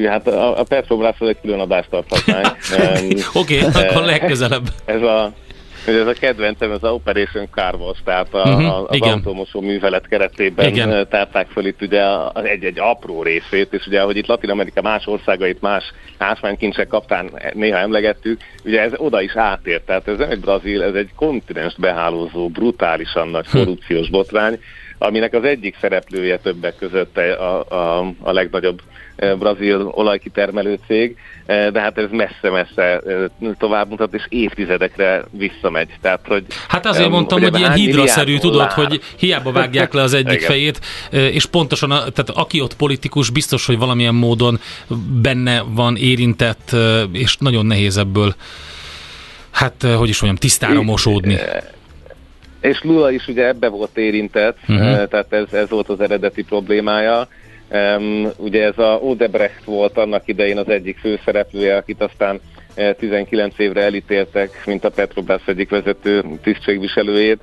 [0.05, 2.57] Hát a, a Petrobras egy külön adást tarthatnánk.
[3.33, 4.69] Oké, okay, akkor legközelebb.
[4.85, 5.33] Ez a
[5.95, 9.13] ez a kedvencem, az a Operation Carvos, tehát a, uh-huh, az igen.
[9.13, 11.07] automosó művelet keretében igen.
[11.09, 12.03] tárták föl itt ugye
[12.43, 17.77] egy-egy apró részét, és ugye, ahogy itt Latin Amerika más országait más ásványkincsek kaptán néha
[17.77, 22.49] emlegettük, ugye ez oda is átért, tehát ez nem egy Brazil, ez egy kontinens behálózó,
[22.49, 23.57] brutálisan nagy hm.
[23.57, 24.59] korrupciós botrány,
[24.97, 28.81] aminek az egyik szereplője többek között a, a, a legnagyobb
[29.39, 33.01] brazil olajkitermelő cég, de hát ez messze-messze
[33.57, 35.89] tovább mutat, és évtizedekre visszamegy.
[36.01, 40.41] Tehát, hogy, hát azért mondtam, hogy ilyen hidraszerű, tudod, hogy hiába vágják le az egyik
[40.41, 40.79] fejét,
[41.11, 44.59] és pontosan, tehát aki ott politikus, biztos, hogy valamilyen módon
[45.21, 46.75] benne van érintett,
[47.11, 48.35] és nagyon nehéz ebből,
[49.51, 51.37] hát hogy is mondjam, tisztára mosódni.
[52.61, 55.07] És Lula is ugye ebbe volt érintett, uh-huh.
[55.07, 57.27] tehát ez, ez volt az eredeti problémája.
[57.71, 62.39] Um, ugye ez a Odebrecht volt annak idején az egyik főszereplője, akit aztán
[62.97, 67.39] 19 évre elítéltek, mint a Petrobras egyik vezető tisztségviselőjét.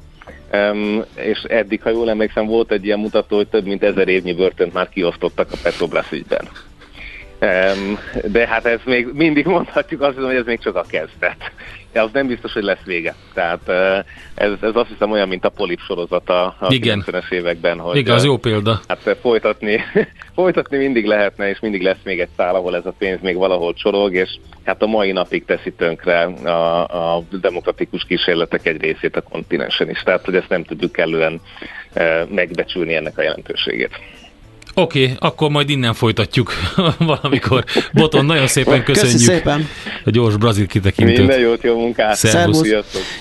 [0.52, 4.32] Um, és eddig, ha jól emlékszem, volt egy ilyen mutató, hogy több mint ezer évnyi
[4.32, 6.48] börtönt már kiosztottak a Petrobras ügyben.
[8.24, 11.52] De hát ez még mindig mondhatjuk azt hiszem, hogy ez még csak a kezdet.
[11.92, 13.14] De az nem biztos, hogy lesz vége.
[13.34, 13.68] Tehát
[14.34, 17.04] ez, ez azt hiszem olyan, mint a polip sorozata a Igen.
[17.06, 17.78] 90-es években.
[17.78, 18.80] Hogy, Igen, az jó példa.
[18.88, 19.80] Hát folytatni,
[20.34, 23.74] folytatni mindig lehetne, és mindig lesz még egy szál, ahol ez a pénz még valahol
[23.74, 24.30] csorog, és
[24.64, 30.02] hát a mai napig teszi tönkre a, a demokratikus kísérletek egy részét a kontinensen is.
[30.02, 31.40] Tehát, hogy ezt nem tudjuk kellően
[32.28, 33.90] megbecsülni ennek a jelentőségét.
[34.78, 36.52] Oké, okay, akkor majd innen folytatjuk
[36.98, 37.64] valamikor.
[37.92, 39.68] Boton, nagyon szépen köszönjük Köszi szépen.
[40.04, 41.16] a gyors brazil kitekintőt.
[41.16, 42.16] Minden jót, jó munkát.
[42.16, 42.68] Szervusz.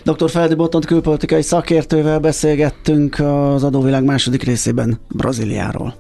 [0.03, 0.29] Dr.
[0.29, 5.95] Feldi Botont külpolitikai szakértővel beszélgettünk az adóvilág második részében Brazíliáról.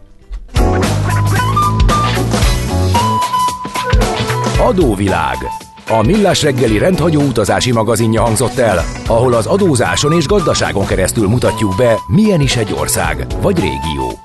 [4.59, 5.37] Adóvilág.
[5.89, 11.75] A Millás reggeli rendhagyó utazási magazinja hangzott el, ahol az adózáson és gazdaságon keresztül mutatjuk
[11.77, 14.19] be, milyen is egy ország vagy régió.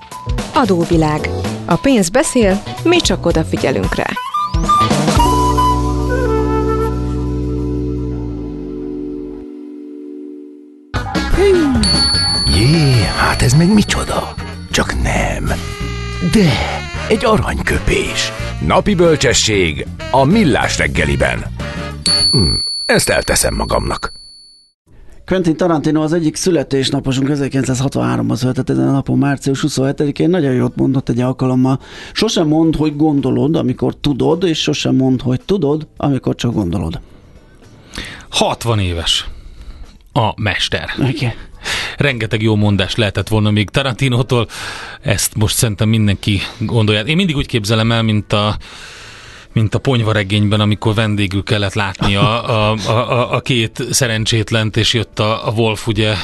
[0.60, 1.28] Adóvilág.
[1.64, 4.06] A pénz beszél, mi csak odafigyelünk rá.
[12.54, 14.34] Jé, hát ez meg micsoda?
[14.70, 15.44] Csak nem.
[16.32, 16.50] De,
[17.08, 18.32] egy aranyköpés.
[18.66, 21.44] Napi bölcsesség a millás reggeliben.
[22.30, 22.54] Hm,
[22.86, 24.19] ezt elteszem magamnak.
[25.30, 30.30] Quentin Tarantino az egyik születésnaposunk 1963-ban született ezen a napon, március 27-én.
[30.30, 31.80] Nagyon jót mondott egy alkalommal.
[32.12, 37.00] Sosem mond, hogy gondolod, amikor tudod, és sosem mond, hogy tudod, amikor csak gondolod.
[38.30, 39.28] 60 éves
[40.12, 40.90] a mester.
[40.98, 41.32] Okay.
[41.96, 44.48] Rengeteg jó mondás lehetett volna még Tarantinótól,
[45.00, 47.00] ezt most szerintem mindenki gondolja.
[47.00, 48.56] Én mindig úgy képzelem el, mint a
[49.52, 55.18] mint a ponyvaregényben, amikor vendégül kellett látni a, a, a, a két szerencsétlent, és jött
[55.18, 56.14] a, a Wolf ugye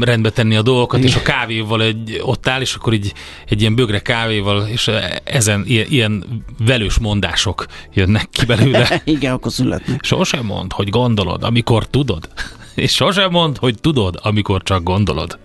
[0.00, 3.12] rendbe tenni a dolgokat, és a kávéval egy, ott áll, és akkor így
[3.48, 4.90] egy ilyen bögre kávéval, és
[5.24, 9.02] ezen ilyen, ilyen velős mondások jönnek ki belőle.
[9.04, 10.04] Igen, akkor születnek.
[10.04, 12.28] Sosem mond, hogy gondolod, amikor tudod.
[12.74, 15.38] És sosem mond, hogy tudod, amikor csak gondolod.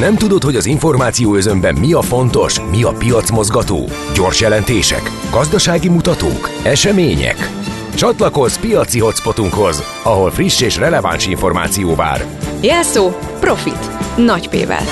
[0.00, 3.88] Nem tudod, hogy az információ özönben mi a fontos, mi a piacmozgató?
[4.14, 7.36] Gyors jelentések, gazdasági mutatók, események?
[7.94, 12.26] Csatlakozz piaci hotspotunkhoz, ahol friss és releváns információ vár.
[12.60, 14.16] Jelszó Profit.
[14.16, 14.84] Nagy P-vel.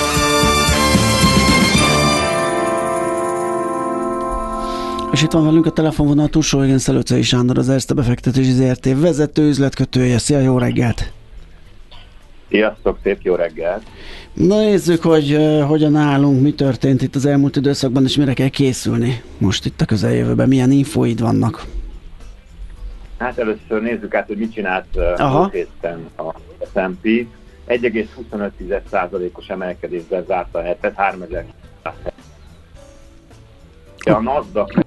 [5.12, 9.48] És itt van velünk a telefonvonal túlsó, igen, Szelőcei Sándor, az Erste befektetési ZRT vezető
[9.48, 10.18] üzletkötője.
[10.18, 11.15] Szia, jó reggelt!
[12.48, 13.82] Sziasztok, szép jó reggelt!
[14.32, 18.48] Na nézzük, hogy uh, hogyan állunk, mi történt itt az elmúlt időszakban, és mire kell
[18.48, 21.64] készülni most itt a közeljövőben, milyen infóid vannak?
[23.18, 26.32] Hát először nézzük át, hogy mit csinált uh, héten a
[26.72, 27.26] S&P.
[27.68, 31.44] 1,25%-os emelkedésben zárta a hetet, 3000
[34.04, 34.84] a NASDAQ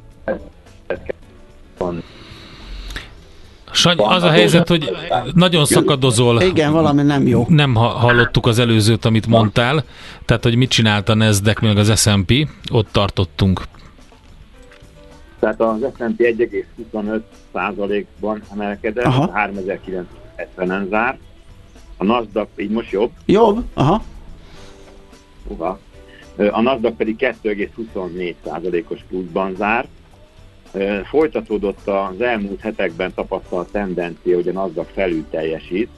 [3.79, 4.97] Sanyi, az a helyzet, hogy
[5.33, 6.41] nagyon szakadozol.
[6.41, 7.45] Igen, valami nem jó.
[7.47, 9.83] Nem hallottuk az előzőt, amit mondtál.
[10.25, 13.61] Tehát, hogy mit csinált a Nasdaq, meg az S&P, ott tartottunk.
[15.39, 17.19] Tehát az S&P 1,25
[17.53, 21.17] százalékban emelkedett, 3970-en zár.
[21.97, 23.11] A Nasdaq így most jobb.
[23.25, 24.03] Jobb, aha.
[25.47, 25.79] Uha.
[26.51, 29.87] A Nasdaq pedig 2,24 százalékos pluszban zárt
[31.03, 35.89] Folytatódott az elmúlt hetekben tapasztalt tendencia, hogy a NASDAQ felül teljesít.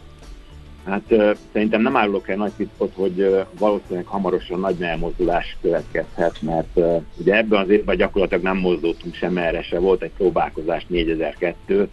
[0.86, 1.14] Hát
[1.54, 6.80] szerintem nem állok el nagy titkot, hogy valószínűleg hamarosan nagy elmozdulás következhet, mert
[7.18, 9.80] ugye ebben az évben gyakorlatilag nem mozdultunk sem erre se.
[9.80, 11.90] Volt egy próbálkozás 4002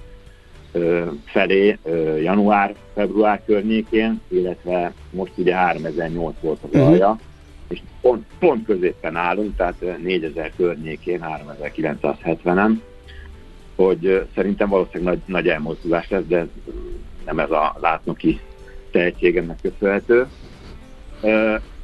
[1.25, 1.79] felé
[2.23, 6.83] január-február környékén, illetve most ugye 3008 volt az mhm.
[6.83, 7.09] alja.
[7.11, 7.27] Uh-huh
[7.69, 12.81] és pont, pont középen állunk, tehát 4000 környékén, 3970-en,
[13.77, 16.47] hogy szerintem valószínűleg nagy, nagy elmozdulás lesz, de
[17.25, 18.41] nem ez a látnoki
[18.91, 20.27] tehetségemnek köszönhető.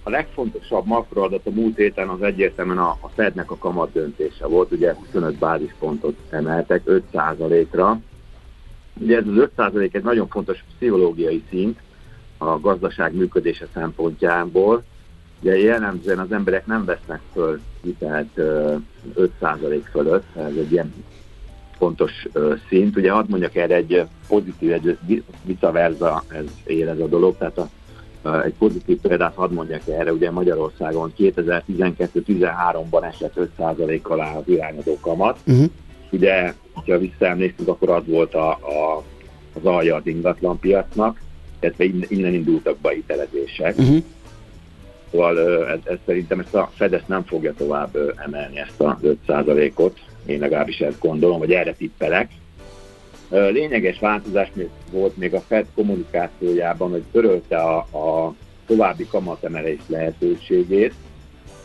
[0.02, 4.72] a legfontosabb makroadat a múlt héten az egyértelműen a, a Fednek a kamat döntése volt,
[4.72, 8.00] ugye 25 bázispontot emeltek 5%-ra.
[9.00, 11.78] Ugye ez az 5% egy nagyon fontos pszichológiai szint
[12.38, 14.84] a gazdaság működése szempontjából.
[15.44, 18.40] Ugye jellemzően az emberek nem vesznek föl hitelt
[19.40, 20.94] 5% fölött, ez egy ilyen
[21.78, 22.26] fontos
[22.68, 22.96] szint.
[22.96, 24.98] Ugye hadd mondjak erre egy pozitív, egy
[25.42, 27.68] vice versa ez él ez a dolog, tehát a
[28.44, 35.38] egy pozitív példát hadd mondjak erre, ugye Magyarországon 2012-13-ban esett 5% alá az irányadó kamat.
[35.46, 35.70] Uh-huh.
[36.10, 39.02] Ugye, ha visszaemlékszünk, akkor az volt a, a,
[39.54, 41.20] az alja az ingatlan piacnak,
[41.60, 43.78] illetve innen indultak be hitelezések.
[43.78, 44.04] Uh-huh.
[45.14, 50.40] Szóval ez, ez szerintem ezt a Fedesz nem fogja tovább emelni ezt a 5%-ot, én
[50.40, 52.30] legalábbis ezt gondolom, vagy erre tippelek.
[53.28, 54.50] Lényeges változás
[54.90, 58.34] volt még a Fed kommunikációjában, hogy törölte a, a
[58.66, 60.94] további kamatemelés lehetőségét,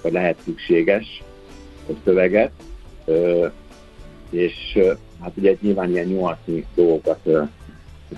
[0.02, 1.24] vagy lehet szükséges
[1.88, 2.52] a szöveget,
[4.30, 4.80] és
[5.22, 7.30] hát ugye nyilván ilyen nyolcni dolgokat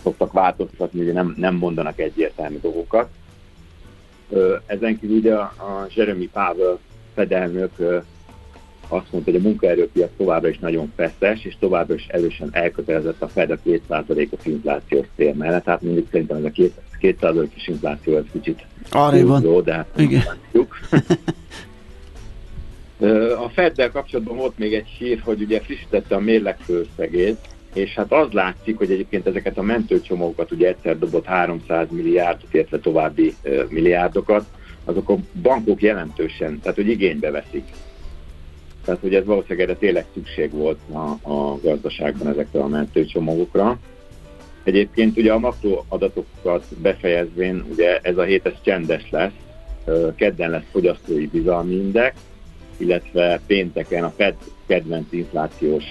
[0.04, 3.10] szoktak változtatni, ugye nem, nem mondanak egyértelmű dolgokat.
[4.65, 6.80] Ezen kívül ugye a, Jeremy Powell
[7.13, 7.72] fedelnök
[8.88, 13.28] azt mondta, hogy a munkaerőpiac továbbra is nagyon feszes, és továbbra is erősen elkötelezett a
[13.28, 15.63] Fed a 2%-os inflációs cél mellett.
[15.63, 16.52] Tehát mindig szerintem ez a
[17.02, 19.63] 2%-os infláció ez kicsit Arréban.
[19.63, 20.24] de hát Igen.
[23.46, 27.38] A Feddel kapcsolatban volt még egy hír, hogy ugye frissítette a mérleg főszegét,
[27.74, 32.80] és hát az látszik, hogy egyébként ezeket a mentőcsomókat ugye egyszer dobott 300 milliárdot, illetve
[32.80, 33.36] további
[33.70, 34.46] milliárdokat,
[34.86, 37.64] azok a bankok jelentősen, tehát hogy igénybe veszik.
[38.86, 43.80] Tehát, hogy ez valószínűleg erre tényleg szükség volt a, a gazdaságban ezekre a mentőcsomagokra.
[44.64, 49.32] Egyébként ugye a makroadatokat befejezvén, ugye ez a hét ez csendes lesz,
[50.16, 52.16] kedden lesz fogyasztói bizalmi index,
[52.78, 55.84] illetve pénteken a Fed kedvenc inflációs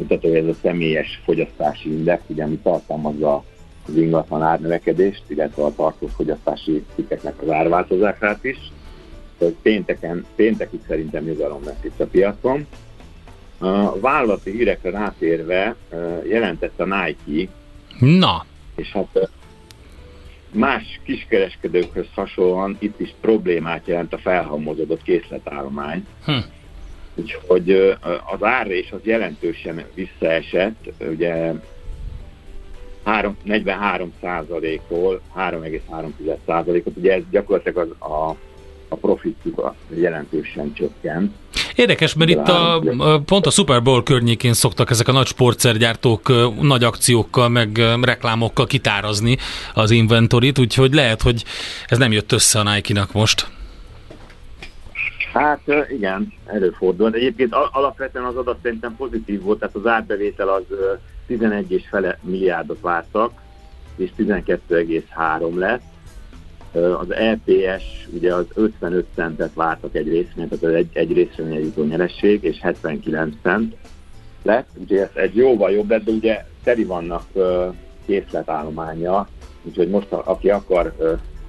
[0.00, 3.44] mutatója ez a személyes fogyasztási index, ugye ami tartalmazza
[3.86, 8.58] az ingatlan árnövekedést, illetve a tartós fogyasztási cikkeknek az árváltozását is
[9.40, 12.66] hogy pénteken, péntekig szerintem nyugalom lesz itt a piacon.
[13.58, 15.76] A vállalati hírekre rátérve
[16.28, 17.50] jelentett a Nike,
[17.98, 18.44] Na.
[18.76, 19.30] és hát
[20.52, 26.06] más kiskereskedőkhöz hasonlóan itt is problémát jelent a felhalmozódott készletállomány.
[26.24, 26.32] Hm.
[27.14, 27.96] Úgyhogy
[28.32, 31.52] az árrés az jelentősen visszaesett, ugye
[33.04, 38.36] 3, 43 százalékról 3,3 százalékot, ugye ez gyakorlatilag az, a
[38.90, 41.34] a profitjuk jelentősen csökkent.
[41.74, 42.82] Érdekes, mert itt a,
[43.24, 49.36] pont a Super Bowl környékén szoktak ezek a nagy sportszergyártók nagy akciókkal, meg reklámokkal kitárazni
[49.74, 51.44] az inventorit, úgyhogy lehet, hogy
[51.86, 53.48] ez nem jött össze a Nike-nak most.
[55.32, 57.14] Hát igen, előfordul.
[57.14, 60.62] Egyébként alapvetően az adat szerintem pozitív volt, tehát az árbevétel az
[61.26, 63.32] 11 és fele milliárdot vártak,
[63.96, 65.82] és 12,3 lett.
[67.00, 72.42] Az EPS ugye az 55 centet vártak egy részvény, tehát egy, egy részvényen jutó nyeresség,
[72.42, 73.76] és 79 cent
[74.42, 77.24] lett, úgyhogy ez egy jóval jobb lett, de ugye teri vannak
[78.06, 79.28] készletállománya,
[79.62, 80.94] úgyhogy most aki akar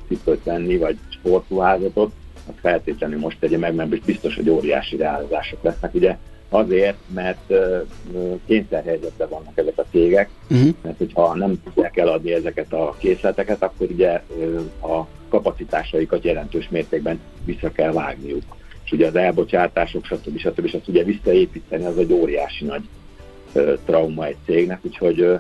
[0.08, 2.12] cipőt venni, vagy sportruházatot,
[2.56, 5.94] az feltétlenül most tegye meg, mert biztos, hogy óriási reálozások lesznek.
[5.94, 6.18] Ugye
[6.54, 7.54] Azért, mert
[8.46, 10.74] kényszerhelyzetben vannak ezek a cégek, uh-huh.
[10.82, 14.22] mert hogyha nem tudják eladni ezeket a készleteket, akkor ugye
[14.82, 18.44] a kapacitásaikat jelentős mértékben vissza kell vágniuk.
[18.86, 20.38] És ugye az elbocsátások, stb.
[20.38, 20.68] stb.
[20.68, 20.88] stb.
[20.88, 22.84] ugye visszaépíteni az egy óriási nagy
[23.86, 25.40] trauma egy cégnek, úgyhogy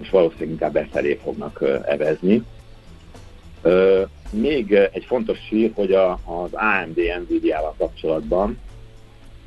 [0.00, 2.42] és valószínűleg inkább befelé fognak evezni.
[4.30, 8.58] Még egy fontos sír, hogy a, az AMD Nvidia-val kapcsolatban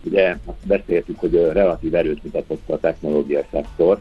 [0.05, 3.99] Ugye azt beszéltük, hogy relatív erőt mutatott a technológiai szektor,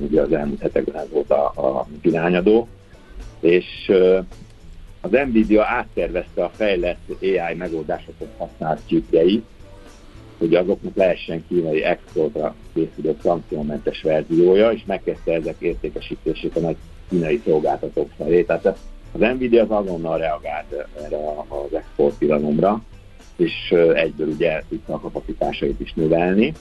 [0.00, 2.68] ugye az elmúlt hetekben ez volt a, a irányadó,
[3.40, 3.92] és
[5.00, 9.44] az Nvidia áttervezte a fejlett AI megoldásokat használt csipjeit,
[10.38, 16.76] hogy azoknak lehessen kínai exportra készülő szankciómentes verziója, és megkezdte ezek értékesítését a nagy
[17.08, 18.42] kínai szolgáltatók felé.
[18.42, 18.78] Tehát
[19.12, 21.16] az Nvidia az azonnal reagált erre
[21.48, 22.82] az export tilalomra,
[23.36, 26.52] és egyből ugye tudta a kapacitásait is növelni.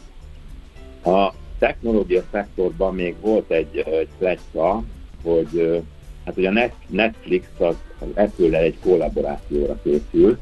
[1.03, 4.83] A technológia szektorban még volt egy, egy pletyka,
[5.23, 5.83] hogy
[6.25, 10.37] hát hogy a Netflix az, az apple egy kollaborációra készül,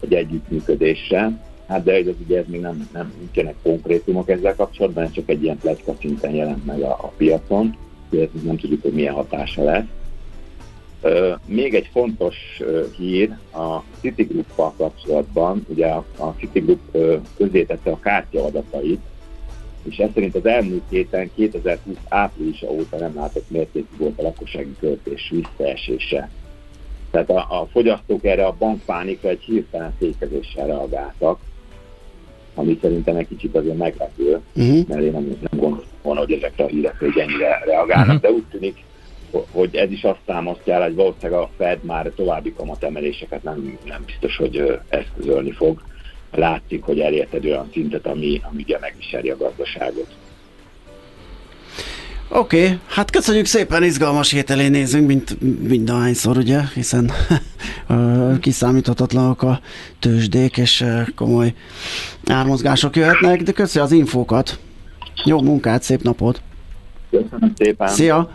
[0.00, 5.10] egy együttműködésre, hát de ez ugye ez még nem, nem nincsenek konkrétumok ezzel kapcsolatban, ez
[5.10, 7.76] csak egy ilyen pletyka szinten jelent meg a, a piacon,
[8.10, 9.84] ez nem tudjuk, hogy milyen hatása lesz.
[11.46, 12.36] Még egy fontos
[12.96, 15.86] hír a Citigroup-kal kapcsolatban, ugye
[16.18, 16.96] a Citigroup
[17.36, 19.00] közé tette a kártya adatait,
[19.82, 24.76] és ez szerint az elmúlt héten 2020 áprilisa óta nem látott mértékű volt a lakossági
[24.80, 26.30] költés visszaesése.
[27.10, 31.38] Tehát a, a fogyasztók erre a bankpánikra egy hirtelen fékezéssel reagáltak,
[32.54, 34.88] ami szerintem egy kicsit azért meglepő, uh-huh.
[34.88, 38.20] mert én nem, nem gondolom volna, hogy ezekre a hírekre ennyire reagálnak, uh-huh.
[38.20, 38.76] de úgy tűnik,
[39.50, 44.02] hogy ez is azt támasztja el, hogy valószínűleg a Fed már további kamatemeléseket nem, nem
[44.06, 45.82] biztos, hogy eszközölni fog.
[46.32, 50.06] Látszik, hogy elért egy olyan szintet, ami, ami ugye megviseli a gazdaságot.
[52.32, 57.10] Oké, okay, hát köszönjük szépen, izgalmas hét elé nézünk, mint mindahányszor, ugye, hiszen
[58.40, 59.60] kiszámíthatatlanok a
[59.98, 61.54] tőzsdék, és komoly
[62.26, 64.58] ármozgások jöhetnek, de köszi az infókat.
[65.24, 66.42] Jó munkát, szép napot!
[67.10, 67.88] Köszönöm szépen!
[67.88, 68.30] Szia!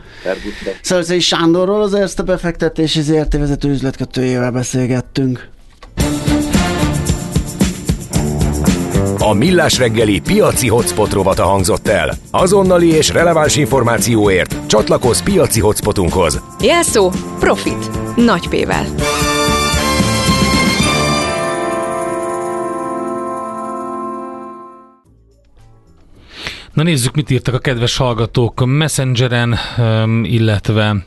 [0.81, 5.49] Szerzői Sándorról, az Erste befektetési ZRT vezető üzletkötőjével beszélgettünk.
[9.17, 12.13] A Millás reggeli piaci hotspot rovata hangzott el.
[12.31, 16.41] Azonnali és releváns információért csatlakozz piaci hotspotunkhoz.
[16.61, 17.89] Jelszó Profit.
[18.15, 18.85] Nagy P-vel.
[26.75, 29.55] Na nézzük, mit írtak a kedves hallgatók Messengeren,
[30.23, 31.05] illetve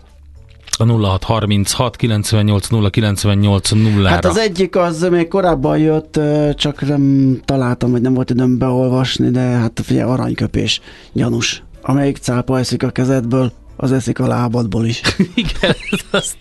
[0.79, 6.21] a 0636 98 098 0 Hát az egyik az még korábban jött,
[6.55, 10.81] csak nem találtam, vagy nem volt időm beolvasni, de hát figyelj, aranyköpés,
[11.13, 11.63] gyanús.
[11.83, 15.01] Amelyik cápa eszik a kezedből, az eszik a lábadból is.
[15.35, 15.75] Igen,
[16.11, 16.35] az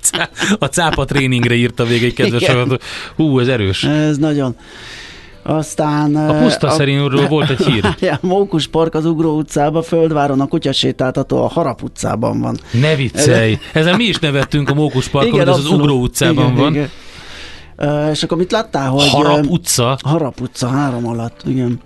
[0.59, 2.83] a cápa tréningre írta végig egy kedves hallgató.
[3.15, 3.83] Hú, ez erős.
[3.83, 4.55] Ez nagyon.
[5.47, 6.15] Aztán...
[6.15, 7.95] A puszta szerintről volt egy hír.
[7.99, 12.57] Ja, Mókus Park az Ugró utcában, Földváron a kutyasétáltató a Harap utcában van.
[12.71, 13.57] Ne viccelj!
[13.73, 15.79] Ezen mi is nevettünk a Mókus Parkon, igen, de ez abszolút.
[15.79, 16.73] az Ugró utcában igen, van.
[16.73, 16.89] Igen.
[17.77, 19.09] Uh, és akkor mit láttál, hogy...
[19.09, 19.97] Harap utca?
[20.03, 21.81] Harap utca, három alatt, igen.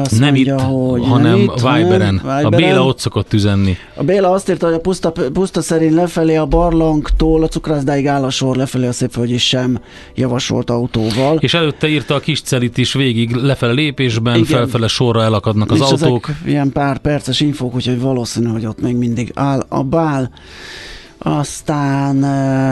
[0.00, 2.14] Azt nem mondja, itt, hogy hanem nem itt, Viberen.
[2.14, 2.44] Viberen.
[2.44, 3.76] A Béla ott szokott üzenni.
[3.94, 8.24] A Béla azt írta, hogy a puszta, puszta szerint lefelé a barlangtól a cukrászdáig áll
[8.24, 9.80] a sor, lefelé a Szépvölgy sem
[10.14, 11.36] javasolt autóval.
[11.36, 14.46] És előtte írta a kis celit is végig lefele lépésben, Igen.
[14.46, 16.28] felfele sorra elakadnak az és autók.
[16.28, 20.30] Ezek ilyen pár perces infók, úgyhogy valószínű, hogy ott még mindig áll a bál.
[21.18, 22.16] Aztán,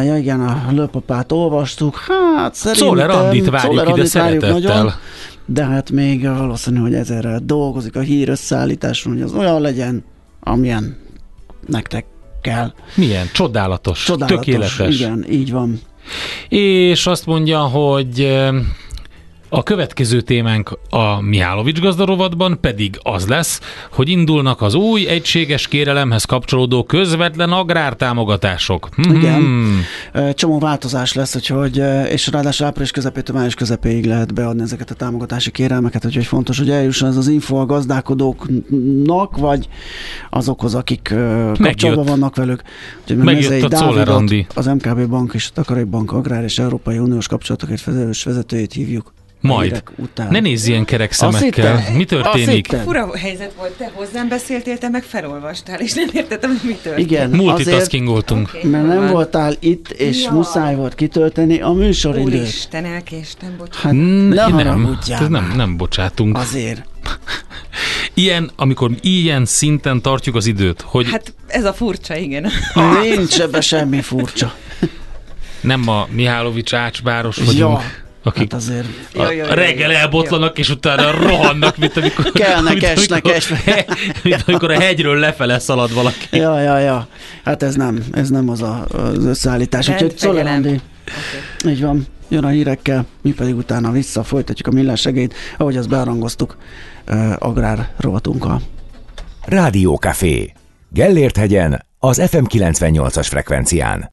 [0.05, 2.89] ja igen, a lőpapát olvastuk, hát szerintem...
[2.89, 4.53] Szóler Andit várjuk ide szeretettel.
[4.53, 4.93] Nagyon,
[5.47, 10.05] de hát még valószínű, hogy ezerre dolgozik a hír összeállításon, hogy az olyan legyen,
[10.41, 10.97] amilyen
[11.67, 12.05] nektek
[12.41, 12.73] kell.
[12.95, 13.27] Milyen?
[13.33, 15.01] Csodálatos, Csodálatos tökéletes.
[15.01, 15.81] Igen, így van.
[16.49, 18.39] És azt mondja, hogy
[19.55, 23.61] a következő témánk a Mihálovics gazdarovatban pedig az lesz,
[23.93, 28.89] hogy indulnak az új egységes kérelemhez kapcsolódó közvetlen agrártámogatások.
[28.97, 29.85] Igen, hmm.
[30.33, 35.51] csomó változás lesz, úgyhogy, és ráadásul április közepétől május közepéig lehet beadni ezeket a támogatási
[35.51, 39.69] kérelmeket, úgyhogy fontos, hogy eljusson ez az info a gazdálkodóknak, vagy
[40.31, 41.15] azokhoz, akik
[41.59, 42.63] kapcsolatban vannak velük.
[43.03, 47.81] Úgyhogy Megjött a Dávidot, az MKB Bank és a Takarékbank Agrár és Európai Uniós kapcsolatokért
[47.81, 49.14] felelős vezetőjét hívjuk.
[49.45, 49.83] Majd.
[49.97, 50.29] Után.
[50.31, 51.83] Ne nézz ilyen kerek szemekkel.
[51.97, 52.67] Mi történik?
[52.67, 57.11] Fura helyzet volt, te hozzám beszéltél, te meg felolvastál, és nem értettem, hogy mi történik.
[57.11, 58.49] Igen, Multitaskingoltunk.
[58.49, 60.33] Okay, mert nem voltál itt, és ja.
[60.33, 62.41] muszáj volt kitölteni a műsoridőt.
[62.41, 63.83] Úristen, elkéstem, bocsánat.
[63.83, 66.39] Hát, ne nem, nem, nem, nem bocsátunk.
[66.39, 66.87] Azért.
[68.15, 71.11] Ilyen, amikor ilyen szinten tartjuk az időt, hogy...
[71.11, 72.51] Hát ez a furcsa, igen.
[73.03, 74.55] Nincs ebbe semmi furcsa.
[75.61, 77.59] Nem a Mihálovics ácsbáros vagyunk.
[77.59, 78.87] Ja akik hát azért...
[79.15, 82.33] A, jaj, jaj, reggel jaj, elbotlanak, és utána rohannak, mint amikor...
[82.33, 83.89] Kelnek, mint esnek, amikor, esnek.
[84.23, 86.27] Mint amikor a hegyről lefele szalad valaki.
[86.31, 87.07] Ja, ja, ja.
[87.45, 89.89] Hát ez nem, ez nem az a, az összeállítás.
[89.89, 90.81] Úgyhogy Szolelandi.
[91.61, 91.73] Okay.
[91.73, 92.07] Így van.
[92.29, 96.57] Jön a hírekkel, mi pedig utána vissza folytatjuk a millás segélyt, ahogy azt bearangoztuk
[97.09, 98.61] uh, agrár rovatunkkal.
[99.45, 100.53] Rádió Café.
[100.89, 104.03] Gellért hegyen, az FM 98-as frekvencián.